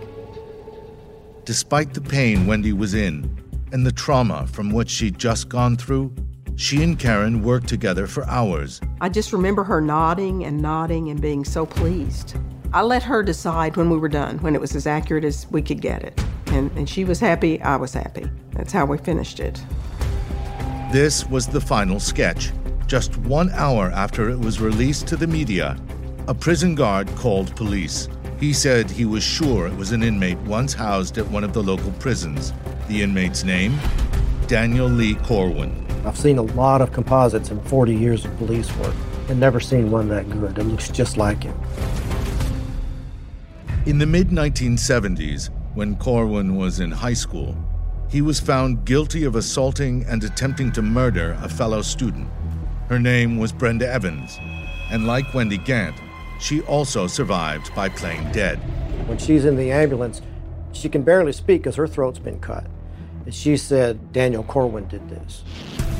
Despite 1.44 1.92
the 1.92 2.00
pain 2.00 2.46
Wendy 2.46 2.72
was 2.72 2.94
in 2.94 3.38
and 3.70 3.84
the 3.84 3.92
trauma 3.92 4.46
from 4.46 4.70
what 4.70 4.88
she'd 4.88 5.18
just 5.18 5.50
gone 5.50 5.76
through, 5.76 6.10
she 6.56 6.82
and 6.82 6.98
Karen 6.98 7.42
worked 7.42 7.68
together 7.68 8.06
for 8.06 8.24
hours. 8.24 8.80
I 9.02 9.10
just 9.10 9.34
remember 9.34 9.62
her 9.62 9.82
nodding 9.82 10.46
and 10.46 10.62
nodding 10.62 11.10
and 11.10 11.20
being 11.20 11.44
so 11.44 11.66
pleased. 11.66 12.34
I 12.72 12.80
let 12.80 13.02
her 13.02 13.22
decide 13.22 13.76
when 13.76 13.90
we 13.90 13.98
were 13.98 14.08
done, 14.08 14.38
when 14.38 14.54
it 14.54 14.60
was 14.62 14.74
as 14.74 14.86
accurate 14.86 15.24
as 15.24 15.46
we 15.50 15.60
could 15.60 15.82
get 15.82 16.02
it. 16.02 16.18
And, 16.58 16.72
and 16.72 16.88
she 16.88 17.04
was 17.04 17.20
happy, 17.20 17.62
I 17.62 17.76
was 17.76 17.94
happy. 17.94 18.28
That's 18.50 18.72
how 18.72 18.84
we 18.84 18.98
finished 18.98 19.38
it. 19.38 19.62
This 20.90 21.24
was 21.26 21.46
the 21.46 21.60
final 21.60 22.00
sketch. 22.00 22.50
Just 22.88 23.16
one 23.18 23.50
hour 23.52 23.92
after 23.92 24.28
it 24.28 24.40
was 24.40 24.60
released 24.60 25.06
to 25.08 25.16
the 25.16 25.28
media, 25.28 25.78
a 26.26 26.34
prison 26.34 26.74
guard 26.74 27.06
called 27.14 27.54
police. 27.54 28.08
He 28.40 28.52
said 28.52 28.90
he 28.90 29.04
was 29.04 29.22
sure 29.22 29.68
it 29.68 29.76
was 29.76 29.92
an 29.92 30.02
inmate 30.02 30.38
once 30.38 30.72
housed 30.72 31.16
at 31.16 31.28
one 31.28 31.44
of 31.44 31.52
the 31.52 31.62
local 31.62 31.92
prisons. 31.92 32.52
The 32.88 33.02
inmate's 33.02 33.44
name? 33.44 33.78
Daniel 34.48 34.88
Lee 34.88 35.14
Corwin. 35.14 35.86
I've 36.04 36.18
seen 36.18 36.38
a 36.38 36.42
lot 36.42 36.80
of 36.80 36.90
composites 36.90 37.50
in 37.50 37.60
40 37.62 37.94
years 37.94 38.24
of 38.24 38.36
police 38.36 38.74
work 38.78 38.94
and 39.28 39.38
never 39.38 39.60
seen 39.60 39.92
one 39.92 40.08
that 40.08 40.28
good. 40.28 40.58
It 40.58 40.64
looks 40.64 40.88
just 40.88 41.16
like 41.16 41.44
him. 41.44 41.56
In 43.86 43.98
the 43.98 44.06
mid 44.06 44.30
1970s, 44.30 45.50
when 45.78 45.94
Corwin 45.94 46.56
was 46.56 46.80
in 46.80 46.90
high 46.90 47.14
school, 47.14 47.54
he 48.10 48.20
was 48.20 48.40
found 48.40 48.84
guilty 48.84 49.22
of 49.22 49.36
assaulting 49.36 50.04
and 50.06 50.24
attempting 50.24 50.72
to 50.72 50.82
murder 50.82 51.38
a 51.40 51.48
fellow 51.48 51.82
student. 51.82 52.28
Her 52.88 52.98
name 52.98 53.38
was 53.38 53.52
Brenda 53.52 53.88
Evans, 53.88 54.40
and 54.90 55.06
like 55.06 55.32
Wendy 55.34 55.56
Gant, 55.56 55.94
she 56.40 56.62
also 56.62 57.06
survived 57.06 57.72
by 57.76 57.88
playing 57.90 58.28
dead. 58.32 58.56
When 59.06 59.18
she's 59.18 59.44
in 59.44 59.54
the 59.54 59.70
ambulance, 59.70 60.20
she 60.72 60.88
can 60.88 61.02
barely 61.02 61.32
speak 61.32 61.62
because 61.62 61.76
her 61.76 61.86
throat's 61.86 62.18
been 62.18 62.40
cut. 62.40 62.66
And 63.24 63.32
she 63.32 63.56
said 63.56 64.12
Daniel 64.12 64.42
Corwin 64.42 64.88
did 64.88 65.08
this. 65.08 65.44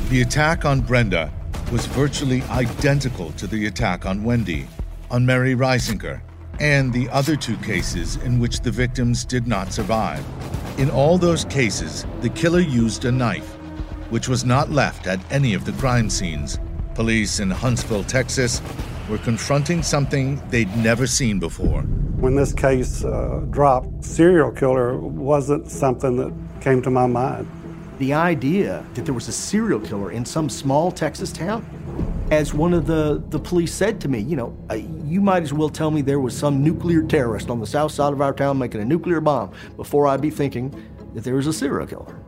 The 0.08 0.22
attack 0.22 0.64
on 0.64 0.80
Brenda 0.80 1.32
was 1.70 1.86
virtually 1.86 2.42
identical 2.50 3.30
to 3.32 3.46
the 3.46 3.66
attack 3.66 4.06
on 4.06 4.24
Wendy, 4.24 4.66
on 5.08 5.24
Mary 5.24 5.54
Risinger, 5.54 6.20
and 6.60 6.92
the 6.92 7.08
other 7.10 7.36
two 7.36 7.56
cases 7.58 8.16
in 8.16 8.38
which 8.38 8.60
the 8.60 8.70
victims 8.70 9.24
did 9.24 9.46
not 9.46 9.72
survive. 9.72 10.24
In 10.78 10.90
all 10.90 11.18
those 11.18 11.44
cases, 11.44 12.06
the 12.20 12.28
killer 12.28 12.60
used 12.60 13.04
a 13.04 13.12
knife, 13.12 13.54
which 14.10 14.28
was 14.28 14.44
not 14.44 14.70
left 14.70 15.06
at 15.06 15.20
any 15.32 15.54
of 15.54 15.64
the 15.64 15.72
crime 15.72 16.10
scenes. 16.10 16.58
Police 16.94 17.40
in 17.40 17.50
Huntsville, 17.50 18.04
Texas, 18.04 18.60
were 19.08 19.18
confronting 19.18 19.82
something 19.82 20.42
they'd 20.50 20.74
never 20.76 21.06
seen 21.06 21.38
before. 21.38 21.82
When 21.82 22.34
this 22.34 22.52
case 22.52 23.04
uh, 23.04 23.44
dropped, 23.50 24.04
serial 24.04 24.50
killer 24.50 24.98
wasn't 24.98 25.70
something 25.70 26.16
that 26.16 26.32
came 26.60 26.82
to 26.82 26.90
my 26.90 27.06
mind. 27.06 27.48
The 27.98 28.12
idea 28.12 28.84
that 28.94 29.04
there 29.04 29.14
was 29.14 29.28
a 29.28 29.32
serial 29.32 29.80
killer 29.80 30.12
in 30.12 30.24
some 30.24 30.48
small 30.48 30.90
Texas 30.90 31.32
town, 31.32 31.64
as 32.30 32.52
one 32.52 32.74
of 32.74 32.86
the, 32.86 33.22
the 33.30 33.38
police 33.38 33.72
said 33.72 34.00
to 34.02 34.08
me, 34.08 34.18
you 34.18 34.36
know, 34.36 34.56
uh, 34.70 34.74
you 34.74 35.20
might 35.20 35.42
as 35.42 35.52
well 35.52 35.70
tell 35.70 35.90
me 35.90 36.02
there 36.02 36.20
was 36.20 36.36
some 36.36 36.62
nuclear 36.62 37.02
terrorist 37.02 37.48
on 37.48 37.58
the 37.58 37.66
south 37.66 37.92
side 37.92 38.12
of 38.12 38.20
our 38.20 38.34
town 38.34 38.58
making 38.58 38.82
a 38.82 38.84
nuclear 38.84 39.20
bomb 39.20 39.50
before 39.76 40.06
I'd 40.06 40.20
be 40.20 40.30
thinking 40.30 40.74
that 41.14 41.24
there 41.24 41.34
was 41.34 41.46
a 41.46 41.52
serial 41.52 41.86
killer. 41.86 42.18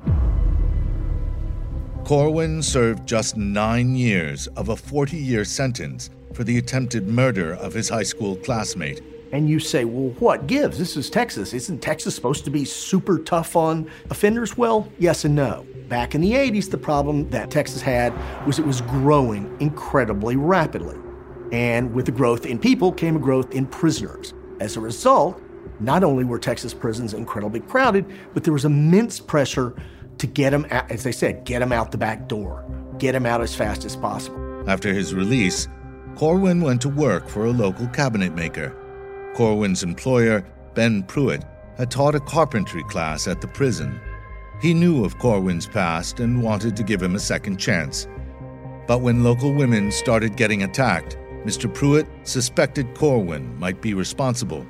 Corwin 2.05 2.63
served 2.63 3.07
just 3.07 3.37
nine 3.37 3.95
years 3.95 4.47
of 4.49 4.71
a 4.71 4.77
40 4.77 5.19
year 5.19 5.45
sentence 5.45 6.09
for 6.33 6.45
the 6.45 6.57
attempted 6.57 7.07
murder 7.07 7.55
of 7.55 7.75
his 7.75 7.89
high 7.89 8.03
school 8.03 8.37
classmate. 8.37 9.03
And 9.33 9.49
you 9.49 9.61
say, 9.61 9.85
well, 9.85 10.15
what 10.19 10.47
gives? 10.47 10.79
This 10.79 10.97
is 10.97 11.09
Texas. 11.09 11.53
Isn't 11.53 11.81
Texas 11.81 12.15
supposed 12.15 12.45
to 12.45 12.51
be 12.51 12.65
super 12.65 13.19
tough 13.19 13.55
on 13.55 13.89
offenders? 14.11 14.57
Well, 14.57 14.91
yes 14.99 15.25
and 15.25 15.37
no. 15.37 15.67
Back 15.89 16.15
in 16.15 16.21
the 16.21 16.33
80s, 16.33 16.71
the 16.71 16.79
problem 16.79 17.31
that 17.31 17.51
Texas 17.51 17.81
had 17.81 18.13
was 18.47 18.59
it 18.59 18.67
was 18.67 18.81
growing 18.81 19.57
incredibly 19.61 20.37
rapidly. 20.37 20.97
And 21.53 21.95
with 21.95 22.07
the 22.07 22.13
growth 22.13 22.45
in 22.47 22.59
people 22.59 22.93
came 22.93 23.17
a 23.17 23.19
growth 23.19 23.53
in 23.53 23.67
prisoners. 23.67 24.35
As 24.61 24.77
a 24.77 24.81
result, 24.81 25.41
not 25.79 26.05
only 26.05 26.25
were 26.25 26.39
Texas 26.39 26.75
prisons 26.75 27.15
incredibly 27.15 27.61
crowded, 27.61 28.07
but 28.35 28.45
there 28.45 28.53
was 28.53 28.65
immense 28.65 29.21
pressure 29.21 29.75
to 30.19 30.27
get 30.27 30.53
him, 30.53 30.67
out, 30.71 30.91
as 30.91 31.03
they 31.03 31.13
said, 31.13 31.45
get 31.45 31.63
him 31.63 31.73
out 31.73 31.93
the 31.93 31.99
back 31.99 32.29
door, 32.29 32.65
get 32.99 33.15
him 33.15 33.27
out 33.27 33.41
as 33.41 33.55
fast 33.55 33.85
as 33.85 33.97
possible. 33.97 34.69
After 34.69 34.93
his 34.93 35.15
release, 35.15 35.67
Corwin 36.17 36.61
went 36.61 36.83
to 36.83 36.89
work 36.89 37.27
for 37.27 37.47
a 37.47 37.51
local 37.51 37.87
cabinet 37.89 38.35
maker. 38.35 38.77
Corwin's 39.35 39.83
employer, 39.83 40.45
Ben 40.75 41.03
Pruitt, 41.05 41.45
had 41.77 41.91
taught 41.91 42.15
a 42.15 42.21
carpentry 42.21 42.83
class 42.85 43.27
at 43.27 43.41
the 43.41 43.49
prison. 43.49 44.01
He 44.61 44.75
knew 44.75 45.05
of 45.05 45.19
Corwin's 45.19 45.67
past 45.67 46.21
and 46.21 46.43
wanted 46.43 46.77
to 46.77 46.83
give 46.83 47.03
him 47.03 47.15
a 47.15 47.21
second 47.21 47.57
chance. 47.57 48.07
But 48.87 49.01
when 49.01 49.25
local 49.25 49.53
women 49.53 49.91
started 49.91 50.37
getting 50.37 50.63
attacked, 50.63 51.17
Mr. 51.45 51.73
Pruitt 51.73 52.07
suspected 52.25 52.95
Corwin 52.95 53.59
might 53.59 53.81
be 53.81 53.95
responsible. 53.95 54.67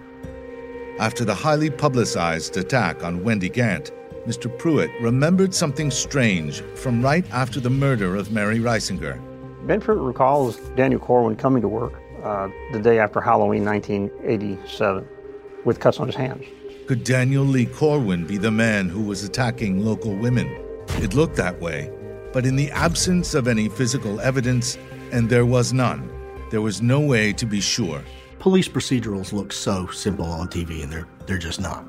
After 1.01 1.25
the 1.25 1.35
highly 1.35 1.71
publicized 1.71 2.57
attack 2.57 3.03
on 3.03 3.25
Wendy 3.25 3.49
Gant, 3.49 3.91
Mr. 4.27 4.57
Pruitt 4.59 4.91
remembered 5.01 5.55
something 5.55 5.91
strange 5.91 6.61
from 6.77 7.03
right 7.03 7.25
after 7.33 7.59
the 7.59 7.71
murder 7.71 8.15
of 8.15 8.31
Mary 8.31 8.59
Risinger. 8.59 9.19
Ben 9.67 9.81
Pruitt 9.81 10.01
recalls 10.01 10.59
Daniel 10.77 11.01
Corwin 11.01 11.37
coming 11.37 11.63
to 11.63 11.69
work 11.69 11.95
uh, 12.23 12.49
the 12.73 12.81
day 12.81 12.99
after 12.99 13.21
Halloween 13.21 13.65
1987 13.65 15.07
with 15.65 15.81
cuts 15.81 15.99
on 15.99 16.07
his 16.07 16.17
hands. 16.17 16.45
Could 16.87 17.05
Daniel 17.05 17.45
Lee 17.45 17.67
Corwin 17.67 18.27
be 18.27 18.37
the 18.37 18.51
man 18.51 18.89
who 18.89 19.03
was 19.03 19.23
attacking 19.23 19.85
local 19.85 20.15
women? 20.15 20.49
It 20.97 21.15
looked 21.15 21.37
that 21.37 21.61
way, 21.61 21.93
but 22.33 22.45
in 22.45 22.57
the 22.57 22.71
absence 22.73 23.35
of 23.35 23.47
any 23.47 23.69
physical 23.69 24.21
evidence, 24.21 24.77
and 25.13 25.29
there 25.31 25.47
was 25.47 25.73
none, 25.73 26.11
there 26.51 26.61
was 26.61 26.83
no 26.83 26.99
way 26.99 27.33
to 27.35 27.47
be 27.47 27.61
sure. 27.61 28.03
Police 28.41 28.69
procedurals 28.69 29.33
look 29.33 29.53
so 29.53 29.87
simple 29.89 30.27
on 30.27 30.49
TV, 30.49 30.83
and 30.83 30.93
they're, 30.93 31.07
they're 31.27 31.39
just 31.39 31.61
not. 31.61 31.85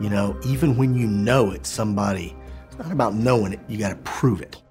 You 0.00 0.10
know, 0.10 0.38
even 0.46 0.76
when 0.76 0.94
you 0.94 1.06
know 1.06 1.50
it's 1.50 1.68
somebody, 1.68 2.36
it's 2.68 2.78
not 2.78 2.92
about 2.92 3.14
knowing 3.14 3.52
it, 3.52 3.60
you 3.68 3.78
got 3.78 3.90
to 3.90 3.96
prove 3.96 4.40
it. 4.40 4.62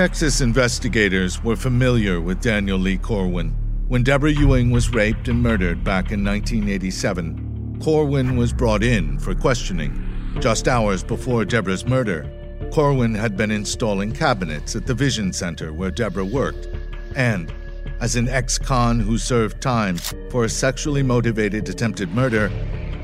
Texas 0.00 0.40
investigators 0.40 1.44
were 1.44 1.54
familiar 1.54 2.22
with 2.22 2.40
Daniel 2.40 2.78
Lee 2.78 2.96
Corwin. 2.96 3.50
When 3.88 4.02
Deborah 4.02 4.32
Ewing 4.32 4.70
was 4.70 4.94
raped 4.94 5.28
and 5.28 5.42
murdered 5.42 5.84
back 5.84 6.10
in 6.10 6.24
1987, 6.24 7.80
Corwin 7.82 8.34
was 8.34 8.50
brought 8.50 8.82
in 8.82 9.18
for 9.18 9.34
questioning. 9.34 10.02
Just 10.40 10.68
hours 10.68 11.04
before 11.04 11.44
Deborah's 11.44 11.84
murder, 11.84 12.26
Corwin 12.72 13.14
had 13.14 13.36
been 13.36 13.50
installing 13.50 14.10
cabinets 14.10 14.74
at 14.74 14.86
the 14.86 14.94
Vision 14.94 15.34
Center 15.34 15.70
where 15.70 15.90
Deborah 15.90 16.24
worked. 16.24 16.68
And, 17.14 17.52
as 18.00 18.16
an 18.16 18.26
ex 18.26 18.56
con 18.56 19.00
who 19.00 19.18
served 19.18 19.60
time 19.60 19.98
for 20.30 20.44
a 20.44 20.48
sexually 20.48 21.02
motivated 21.02 21.68
attempted 21.68 22.14
murder, 22.14 22.48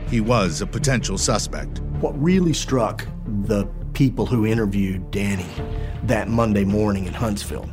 he 0.09 0.23
was 0.23 0.63
a 0.63 0.67
potential 0.67 1.19
suspect. 1.19 1.81
What 2.01 2.19
really 2.19 2.55
struck 2.55 3.07
the 3.43 3.67
people 3.93 4.25
who 4.25 4.47
interviewed 4.47 5.11
Danny 5.11 5.51
that 6.07 6.29
Monday 6.29 6.65
morning 6.65 7.07
in 7.07 7.13
Huntsville 7.13 7.69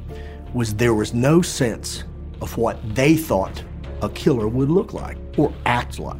was 0.54 0.74
there 0.76 0.94
was 0.94 1.14
no 1.14 1.42
sense 1.42 2.04
of 2.42 2.58
what 2.58 2.78
they 2.96 3.16
thought 3.16 3.64
a 4.02 4.10
killer 4.10 4.48
would 4.48 4.70
look 4.70 4.94
like 4.94 5.18
or 5.38 5.54
act 5.66 6.00
like. 6.00 6.18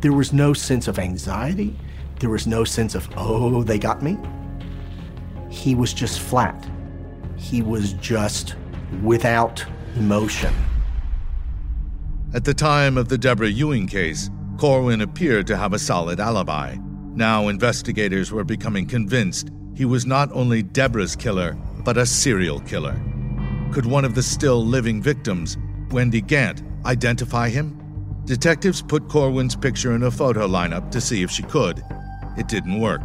There 0.00 0.12
was 0.12 0.32
no 0.32 0.52
sense 0.52 0.88
of 0.88 0.98
anxiety. 0.98 1.76
There 2.18 2.30
was 2.30 2.46
no 2.46 2.64
sense 2.64 2.94
of, 2.94 3.08
oh, 3.16 3.62
they 3.62 3.78
got 3.78 4.02
me. 4.02 4.18
He 5.50 5.74
was 5.74 5.92
just 5.92 6.20
flat. 6.20 6.68
He 7.36 7.62
was 7.62 7.92
just 7.94 8.56
without 9.02 9.64
emotion. 9.96 10.54
At 12.32 12.44
the 12.44 12.54
time 12.54 12.96
of 12.96 13.08
the 13.08 13.18
Deborah 13.18 13.48
Ewing 13.48 13.86
case, 13.86 14.30
Corwin 14.56 15.00
appeared 15.00 15.46
to 15.48 15.56
have 15.56 15.72
a 15.72 15.78
solid 15.78 16.20
alibi. 16.20 16.76
Now 17.14 17.48
investigators 17.48 18.30
were 18.30 18.44
becoming 18.44 18.86
convinced 18.86 19.50
he 19.80 19.86
was 19.86 20.04
not 20.04 20.30
only 20.32 20.62
Deborah's 20.62 21.16
killer, 21.16 21.56
but 21.86 21.96
a 21.96 22.04
serial 22.04 22.60
killer. 22.60 23.00
Could 23.72 23.86
one 23.86 24.04
of 24.04 24.14
the 24.14 24.22
still 24.22 24.62
living 24.62 25.00
victims, 25.00 25.56
Wendy 25.90 26.20
Gant, 26.20 26.62
identify 26.84 27.48
him? 27.48 27.80
Detectives 28.26 28.82
put 28.82 29.08
Corwin's 29.08 29.56
picture 29.56 29.94
in 29.94 30.02
a 30.02 30.10
photo 30.10 30.46
lineup 30.46 30.90
to 30.90 31.00
see 31.00 31.22
if 31.22 31.30
she 31.30 31.44
could. 31.44 31.82
It 32.36 32.46
didn't 32.46 32.78
work. 32.78 33.00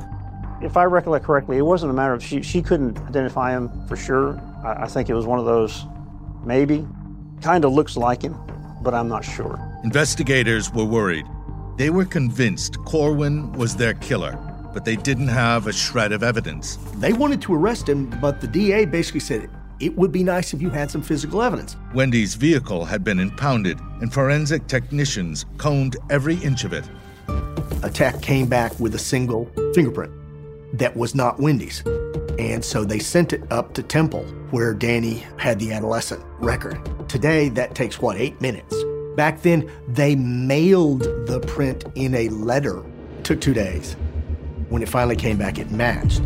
If 0.61 0.75
I 0.75 0.83
recollect 0.83 1.23
correctly, 1.23 1.55
it 1.55 1.61
wasn't 1.61 1.91
a 1.91 1.93
matter 1.93 2.11
of 2.11 2.21
she, 2.21 2.41
she 2.41 2.61
couldn't 2.61 2.97
identify 3.07 3.51
him 3.51 3.69
for 3.87 3.95
sure. 3.95 4.37
I, 4.65 4.83
I 4.83 4.87
think 4.87 5.09
it 5.09 5.13
was 5.13 5.25
one 5.25 5.39
of 5.39 5.45
those 5.45 5.85
maybe. 6.43 6.85
Kind 7.41 7.63
of 7.63 7.71
looks 7.71 7.95
like 7.95 8.21
him, 8.21 8.35
but 8.81 8.93
I'm 8.93 9.07
not 9.07 9.23
sure. 9.23 9.57
Investigators 9.85 10.73
were 10.73 10.83
worried. 10.83 11.25
They 11.77 11.89
were 11.89 12.03
convinced 12.03 12.79
Corwin 12.83 13.53
was 13.53 13.77
their 13.77 13.93
killer, 13.93 14.37
but 14.75 14.83
they 14.83 14.97
didn't 14.97 15.29
have 15.29 15.67
a 15.67 15.73
shred 15.73 16.11
of 16.11 16.21
evidence. 16.21 16.77
They 16.97 17.13
wanted 17.13 17.41
to 17.43 17.55
arrest 17.55 17.87
him, 17.87 18.09
but 18.21 18.41
the 18.41 18.47
DA 18.47 18.83
basically 18.83 19.21
said 19.21 19.49
it 19.79 19.95
would 19.95 20.11
be 20.11 20.21
nice 20.21 20.53
if 20.53 20.61
you 20.61 20.69
had 20.69 20.91
some 20.91 21.01
physical 21.01 21.41
evidence. 21.41 21.77
Wendy's 21.93 22.35
vehicle 22.35 22.83
had 22.83 23.01
been 23.01 23.19
impounded, 23.19 23.79
and 24.01 24.13
forensic 24.13 24.67
technicians 24.67 25.45
combed 25.57 25.95
every 26.09 26.35
inch 26.43 26.65
of 26.65 26.73
it. 26.73 26.83
A 27.83 27.89
tech 27.89 28.21
came 28.21 28.47
back 28.47 28.77
with 28.77 28.95
a 28.95 28.99
single 28.99 29.49
fingerprint 29.73 30.11
that 30.73 30.95
was 30.95 31.15
not 31.15 31.39
Wendy's. 31.39 31.81
And 32.37 32.63
so 32.63 32.83
they 32.83 32.99
sent 32.99 33.31
it 33.31 33.49
up 33.51 33.73
to 33.75 33.83
Temple, 33.83 34.25
where 34.51 34.73
Danny 34.73 35.23
had 35.37 35.57
the 35.57 35.71
adolescent 35.71 36.21
record. 36.39 36.77
Today, 37.07 37.47
that 37.49 37.75
takes 37.75 38.01
what, 38.01 38.17
eight 38.17 38.41
minutes? 38.41 38.75
Back 39.15 39.41
then, 39.41 39.71
they 39.87 40.17
mailed 40.17 41.03
the 41.27 41.41
print 41.47 41.85
in 41.95 42.13
a 42.13 42.27
letter. 42.27 42.83
Took 43.23 43.39
two 43.39 43.53
days. 43.53 43.95
When 44.69 44.81
it 44.81 44.89
finally 44.89 45.15
came 45.15 45.37
back, 45.37 45.59
it 45.59 45.71
matched. 45.71 46.21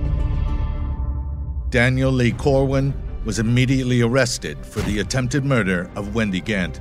Daniel 1.69 2.11
Lee 2.11 2.31
Corwin 2.31 2.93
was 3.25 3.37
immediately 3.39 4.01
arrested 4.01 4.65
for 4.65 4.81
the 4.81 4.99
attempted 4.99 5.45
murder 5.45 5.91
of 5.95 6.15
Wendy 6.15 6.41
Gant. 6.41 6.79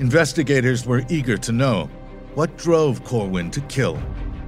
Investigators 0.00 0.86
were 0.86 1.02
eager 1.08 1.36
to 1.36 1.52
know 1.52 1.88
what 2.34 2.56
drove 2.56 3.04
Corwin 3.04 3.50
to 3.52 3.60
kill. 3.62 4.02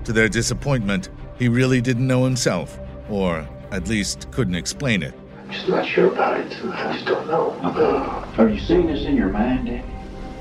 To 0.04 0.12
their 0.12 0.28
disappointment, 0.28 1.10
he 1.38 1.48
really 1.48 1.80
didn't 1.80 2.06
know 2.06 2.24
himself, 2.24 2.80
or 3.08 3.46
at 3.70 3.86
least 3.86 4.30
couldn't 4.32 4.54
explain 4.54 5.02
it. 5.02 5.14
I'm 5.38 5.52
just 5.52 5.68
not 5.68 5.86
sure 5.86 6.12
about 6.12 6.40
it. 6.40 6.56
I 6.64 6.92
just 6.94 7.06
don't 7.06 7.28
know. 7.28 7.52
Okay. 7.64 8.42
Are 8.42 8.48
you 8.48 8.58
seeing 8.58 8.86
this 8.86 9.04
in 9.04 9.14
your 9.14 9.28
mind, 9.28 9.66
Danny? 9.66 9.84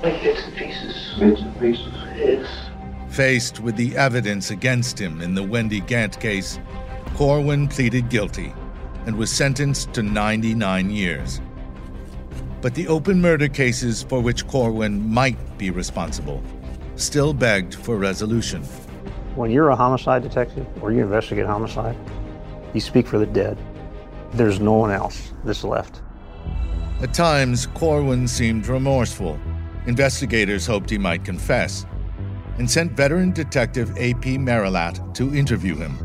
Like 0.01 0.23
bits 0.23 0.43
and 0.43 0.55
pieces. 0.55 1.15
Bits 1.19 1.41
and 1.41 1.59
pieces? 1.59 1.93
Yes. 2.15 2.47
Faced 3.15 3.61
with 3.61 3.77
the 3.77 3.95
evidence 3.95 4.51
against 4.51 4.99
him 4.99 5.21
in 5.21 5.35
the 5.35 5.41
Wendy 5.41 5.79
Gant 5.79 6.19
case, 6.19 6.59
Corwin 7.13 7.65
pleaded 7.69 8.09
guilty 8.09 8.53
and 9.05 9.15
was 9.15 9.31
sentenced 9.31 9.93
to 9.93 10.03
99 10.03 10.89
years. 10.89 11.39
But 12.61 12.75
the 12.75 12.89
open 12.89 13.21
murder 13.21 13.47
cases 13.47 14.03
for 14.03 14.19
which 14.19 14.45
Corwin 14.47 15.09
might 15.09 15.37
be 15.57 15.69
responsible 15.69 16.43
still 16.97 17.33
begged 17.33 17.75
for 17.75 17.95
resolution. 17.95 18.63
When 19.35 19.49
you're 19.49 19.69
a 19.69 19.77
homicide 19.77 20.21
detective 20.21 20.67
or 20.83 20.91
you 20.91 21.01
investigate 21.01 21.45
homicide, 21.45 21.95
you 22.73 22.81
speak 22.81 23.07
for 23.07 23.17
the 23.17 23.25
dead. 23.25 23.57
There's 24.33 24.59
no 24.59 24.73
one 24.73 24.91
else 24.91 25.31
that's 25.45 25.63
left. 25.63 26.01
At 27.01 27.13
times, 27.13 27.65
Corwin 27.65 28.27
seemed 28.27 28.67
remorseful. 28.67 29.39
Investigators 29.87 30.67
hoped 30.67 30.89
he 30.89 30.97
might 30.97 31.23
confess 31.23 31.85
and 32.57 32.69
sent 32.69 32.91
veteran 32.93 33.31
detective 33.31 33.95
A.P. 33.97 34.37
Merillat 34.37 35.13
to 35.15 35.35
interview 35.35 35.75
him. 35.75 35.97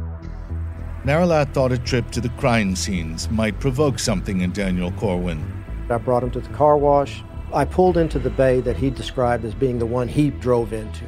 Merillat 1.05 1.53
thought 1.55 1.73
a 1.73 1.79
trip 1.79 2.11
to 2.11 2.21
the 2.21 2.29
crime 2.31 2.77
scenes 2.77 3.31
might 3.31 3.59
provoke 3.59 3.99
something 3.99 4.43
in 4.43 4.53
Daniel 4.53 4.91
Corwin. 4.93 5.43
I 5.89 5.99
brought 5.99 6.23
him 6.23 6.31
to 6.33 6.41
the 6.41 6.49
car 6.51 6.77
wash. 6.77 7.23
I 7.53 7.65
pulled 7.65 7.97
into 7.97 8.19
the 8.19 8.31
bay 8.31 8.61
that 8.61 8.77
he 8.77 8.91
described 8.91 9.45
as 9.45 9.55
being 9.55 9.79
the 9.79 9.87
one 9.87 10.09
he 10.09 10.31
drove 10.31 10.73
into. 10.73 11.05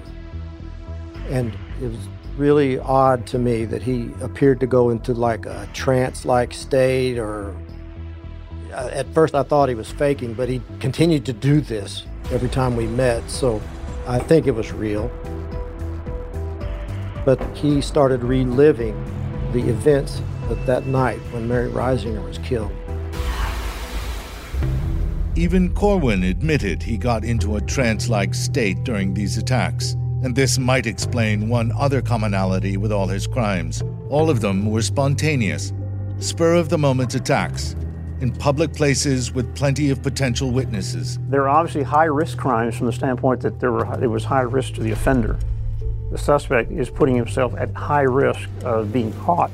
And 1.28 1.57
it 1.81 1.88
was 1.88 2.09
really 2.37 2.78
odd 2.78 3.26
to 3.26 3.38
me 3.38 3.64
that 3.66 3.83
he 3.83 4.11
appeared 4.20 4.61
to 4.61 4.66
go 4.66 4.90
into 4.90 5.12
like 5.12 5.46
a 5.46 5.68
trance 5.72 6.24
like 6.24 6.55
state 6.55 7.18
or 7.18 7.55
uh, 8.72 8.88
at 8.92 9.07
first 9.12 9.35
I 9.35 9.42
thought 9.42 9.68
he 9.68 9.74
was 9.74 9.90
faking, 9.92 10.35
but 10.35 10.48
he 10.48 10.62
continued 10.81 11.26
to 11.26 11.33
do 11.33 11.61
this 11.61 12.05
every 12.31 12.48
time 12.48 12.74
we 12.74 12.87
met, 12.87 13.28
so 13.31 13.61
I 14.07 14.19
think 14.19 14.47
it 14.47 14.53
was 14.53 14.73
real. 14.73 15.11
But 17.25 17.41
he 17.57 17.81
started 17.81 18.25
reliving 18.25 18.95
the 19.53 19.69
events 19.69 20.21
of 20.49 20.65
that 20.67 20.87
night 20.87 21.19
when 21.31 21.47
Mary 21.47 21.71
Risinger 21.71 22.25
was 22.27 22.38
killed. 22.38 22.73
Even 25.37 25.73
Corwin 25.75 26.25
admitted 26.25 26.83
he 26.83 26.99
got 26.99 27.25
into 27.25 27.57
a 27.57 27.61
trance 27.61 28.09
like 28.09 28.35
state 28.35 28.83
during 28.85 29.15
these 29.15 29.38
attacks, 29.38 29.93
and 30.23 30.35
this 30.35 30.59
might 30.59 30.87
explain 30.87 31.49
one 31.49 31.73
other 31.79 32.03
commonality 32.03 32.77
with 32.77 32.93
all 32.93 33.07
his 33.07 33.27
crimes. 33.27 33.83
All 34.11 34.29
of 34.29 34.41
them 34.41 34.67
were 34.67 34.83
spontaneous, 34.83 35.73
spur 36.19 36.55
of 36.55 36.69
the 36.69 36.79
moment 36.79 37.15
attacks 37.15 37.77
in 38.23 38.31
public 38.31 38.73
places 38.73 39.33
with 39.33 39.53
plenty 39.57 39.91
of 39.91 40.01
potential 40.01 40.53
witnesses. 40.53 41.19
There 41.29 41.43
are 41.43 41.49
obviously 41.49 41.83
high 41.83 42.05
risk 42.05 42.39
crimes 42.39 42.77
from 42.77 42.87
the 42.87 42.93
standpoint 42.93 43.41
that 43.41 43.59
there 43.59 43.73
were 43.73 43.85
it 44.01 44.07
was 44.07 44.23
high 44.23 44.43
risk 44.43 44.75
to 44.75 44.81
the 44.81 44.93
offender. 44.93 45.37
The 46.13 46.19
suspect 46.19 46.71
is 46.71 46.89
putting 46.89 47.17
himself 47.17 47.53
at 47.59 47.75
high 47.75 48.03
risk 48.03 48.49
of 48.65 48.93
being 48.93 49.13
caught 49.15 49.51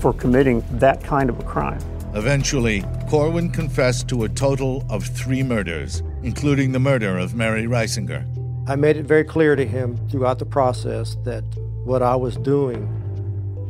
for 0.00 0.12
committing 0.12 0.64
that 0.72 1.04
kind 1.04 1.30
of 1.30 1.38
a 1.38 1.44
crime. 1.44 1.78
Eventually, 2.14 2.84
Corwin 3.08 3.48
confessed 3.48 4.08
to 4.08 4.24
a 4.24 4.28
total 4.28 4.84
of 4.90 5.04
three 5.04 5.44
murders, 5.44 6.02
including 6.24 6.72
the 6.72 6.80
murder 6.80 7.16
of 7.16 7.36
Mary 7.36 7.66
Risinger. 7.66 8.26
I 8.68 8.74
made 8.74 8.96
it 8.96 9.04
very 9.04 9.24
clear 9.24 9.54
to 9.54 9.64
him 9.64 9.96
throughout 10.08 10.40
the 10.40 10.46
process 10.46 11.16
that 11.22 11.44
what 11.84 12.02
I 12.02 12.16
was 12.16 12.36
doing 12.38 13.01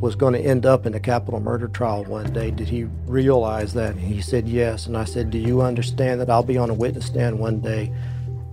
was 0.03 0.15
going 0.17 0.33
to 0.33 0.39
end 0.39 0.65
up 0.65 0.85
in 0.85 0.93
a 0.93 0.99
capital 0.99 1.39
murder 1.39 1.69
trial 1.69 2.03
one 2.03 2.31
day. 2.33 2.51
Did 2.51 2.67
he 2.67 2.83
realize 3.05 3.73
that? 3.73 3.91
And 3.91 4.01
he 4.01 4.21
said 4.21 4.49
yes. 4.49 4.85
And 4.85 4.97
I 4.97 5.05
said, 5.05 5.31
Do 5.31 5.37
you 5.37 5.61
understand 5.61 6.19
that 6.19 6.29
I'll 6.29 6.43
be 6.43 6.57
on 6.57 6.69
a 6.69 6.73
witness 6.73 7.05
stand 7.05 7.39
one 7.39 7.61
day 7.61 7.89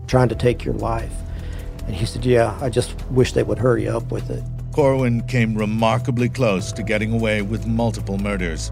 trying 0.07 0.29
to 0.29 0.37
take 0.37 0.65
your 0.65 0.75
life? 0.75 1.13
And 1.89 1.95
he 1.97 2.07
said, 2.07 2.25
Yeah, 2.25 2.57
I 2.63 2.71
just 2.71 2.95
wish 3.11 3.33
they 3.33 3.43
would 3.43 3.59
hurry 3.59 3.89
up 3.89 4.13
with 4.13 4.31
it. 4.31 4.45
Corwin 4.71 5.23
came 5.27 5.57
remarkably 5.57 6.29
close 6.29 6.71
to 6.71 6.85
getting 6.85 7.13
away 7.13 7.43
with 7.43 7.67
multiple 7.67 8.17
murders. 8.17 8.71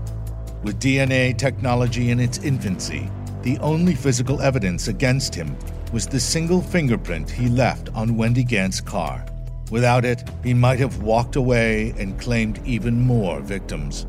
With 0.62 0.78
DNA 0.78 1.36
technology 1.36 2.10
in 2.12 2.20
its 2.20 2.38
infancy, 2.38 3.10
the 3.42 3.58
only 3.58 3.96
physical 3.96 4.40
evidence 4.40 4.86
against 4.86 5.34
him 5.34 5.56
was 5.92 6.06
the 6.06 6.20
single 6.20 6.62
fingerprint 6.62 7.28
he 7.28 7.48
left 7.48 7.88
on 7.96 8.16
Wendy 8.16 8.44
Gant's 8.44 8.80
car. 8.80 9.26
Without 9.70 10.04
it, 10.04 10.24
he 10.42 10.54
might 10.54 10.78
have 10.78 11.02
walked 11.02 11.36
away 11.36 11.94
and 11.98 12.18
claimed 12.18 12.60
even 12.64 13.00
more 13.00 13.40
victims. 13.40 14.06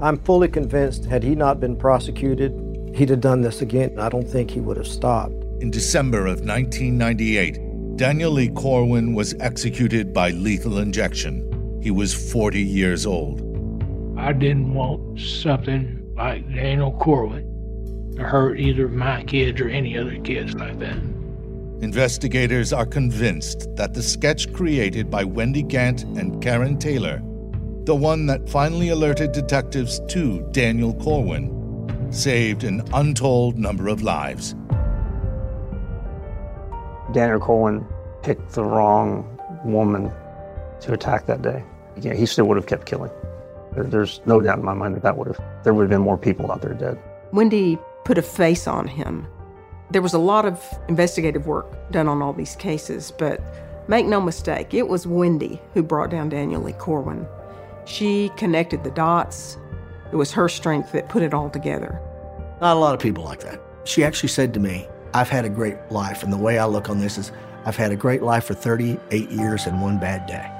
I'm 0.00 0.18
fully 0.18 0.48
convinced 0.48 1.06
had 1.06 1.22
he 1.22 1.34
not 1.34 1.60
been 1.60 1.76
prosecuted, 1.76 2.52
he'd 2.94 3.08
have 3.08 3.20
done 3.20 3.40
this 3.40 3.62
again. 3.62 3.98
I 3.98 4.08
don't 4.08 4.28
think 4.28 4.50
he 4.50 4.60
would 4.60 4.76
have 4.76 4.86
stopped. 4.86 5.32
In 5.60 5.70
December 5.70 6.26
of 6.26 6.40
1998, 6.40 7.96
Daniel 7.96 8.30
Lee 8.30 8.48
Corwin 8.50 9.14
was 9.14 9.34
executed 9.40 10.12
by 10.14 10.30
lethal 10.30 10.78
injection. 10.78 11.80
He 11.82 11.90
was 11.90 12.14
40 12.32 12.62
years 12.62 13.06
old. 13.06 13.40
I 14.16 14.32
didn't 14.32 14.74
want 14.74 15.18
something 15.18 16.12
like 16.16 16.46
Daniel 16.54 16.92
Corwin 16.92 18.14
to 18.16 18.22
hurt 18.22 18.58
either 18.58 18.88
my 18.88 19.24
kids 19.24 19.60
or 19.60 19.68
any 19.68 19.96
other 19.96 20.16
kids 20.20 20.54
like 20.54 20.78
that. 20.80 20.98
Investigators 21.80 22.72
are 22.72 22.84
convinced 22.84 23.68
that 23.76 23.94
the 23.94 24.02
sketch 24.02 24.52
created 24.52 25.08
by 25.08 25.22
Wendy 25.22 25.62
Gant 25.62 26.02
and 26.02 26.42
Karen 26.42 26.76
Taylor, 26.76 27.22
the 27.84 27.94
one 27.94 28.26
that 28.26 28.48
finally 28.48 28.88
alerted 28.88 29.30
detectives 29.30 30.00
to 30.08 30.40
Daniel 30.50 30.92
Corwin, 30.94 31.54
saved 32.10 32.64
an 32.64 32.82
untold 32.92 33.58
number 33.58 33.86
of 33.86 34.02
lives. 34.02 34.56
Daniel 37.12 37.38
Corwin 37.38 37.86
picked 38.24 38.54
the 38.54 38.64
wrong 38.64 39.24
woman 39.64 40.10
to 40.80 40.92
attack 40.92 41.26
that 41.26 41.42
day. 41.42 41.62
Yeah, 42.00 42.14
he 42.14 42.26
still 42.26 42.46
would 42.46 42.56
have 42.56 42.66
kept 42.66 42.86
killing. 42.86 43.12
There's 43.76 44.20
no 44.26 44.40
doubt 44.40 44.58
in 44.58 44.64
my 44.64 44.74
mind 44.74 44.96
that 44.96 45.04
that 45.04 45.16
would 45.16 45.28
have 45.28 45.40
there 45.62 45.72
would 45.72 45.82
have 45.82 45.90
been 45.90 46.00
more 46.00 46.18
people 46.18 46.50
out 46.50 46.60
there 46.60 46.74
dead. 46.74 47.00
Wendy 47.32 47.78
put 48.04 48.18
a 48.18 48.22
face 48.22 48.66
on 48.66 48.88
him 48.88 49.28
there 49.90 50.02
was 50.02 50.14
a 50.14 50.18
lot 50.18 50.44
of 50.44 50.62
investigative 50.88 51.46
work 51.46 51.66
done 51.90 52.08
on 52.08 52.22
all 52.22 52.32
these 52.32 52.56
cases, 52.56 53.10
but 53.10 53.40
make 53.88 54.06
no 54.06 54.20
mistake, 54.20 54.74
it 54.74 54.88
was 54.88 55.06
Wendy 55.06 55.60
who 55.74 55.82
brought 55.82 56.10
down 56.10 56.28
Daniel 56.28 56.62
Lee 56.62 56.72
Corwin. 56.74 57.26
She 57.86 58.30
connected 58.36 58.84
the 58.84 58.90
dots. 58.90 59.56
It 60.12 60.16
was 60.16 60.32
her 60.32 60.48
strength 60.48 60.92
that 60.92 61.08
put 61.08 61.22
it 61.22 61.32
all 61.32 61.48
together. 61.48 62.00
Not 62.60 62.76
a 62.76 62.80
lot 62.80 62.94
of 62.94 63.00
people 63.00 63.24
like 63.24 63.40
that. 63.40 63.60
She 63.84 64.04
actually 64.04 64.28
said 64.28 64.52
to 64.54 64.60
me, 64.60 64.86
I've 65.14 65.30
had 65.30 65.46
a 65.46 65.48
great 65.48 65.76
life, 65.90 66.22
and 66.22 66.30
the 66.32 66.36
way 66.36 66.58
I 66.58 66.66
look 66.66 66.90
on 66.90 66.98
this 66.98 67.16
is 67.16 67.32
I've 67.64 67.76
had 67.76 67.92
a 67.92 67.96
great 67.96 68.22
life 68.22 68.44
for 68.44 68.54
38 68.54 69.30
years 69.30 69.66
and 69.66 69.80
one 69.80 69.98
bad 69.98 70.26
day. 70.26 70.50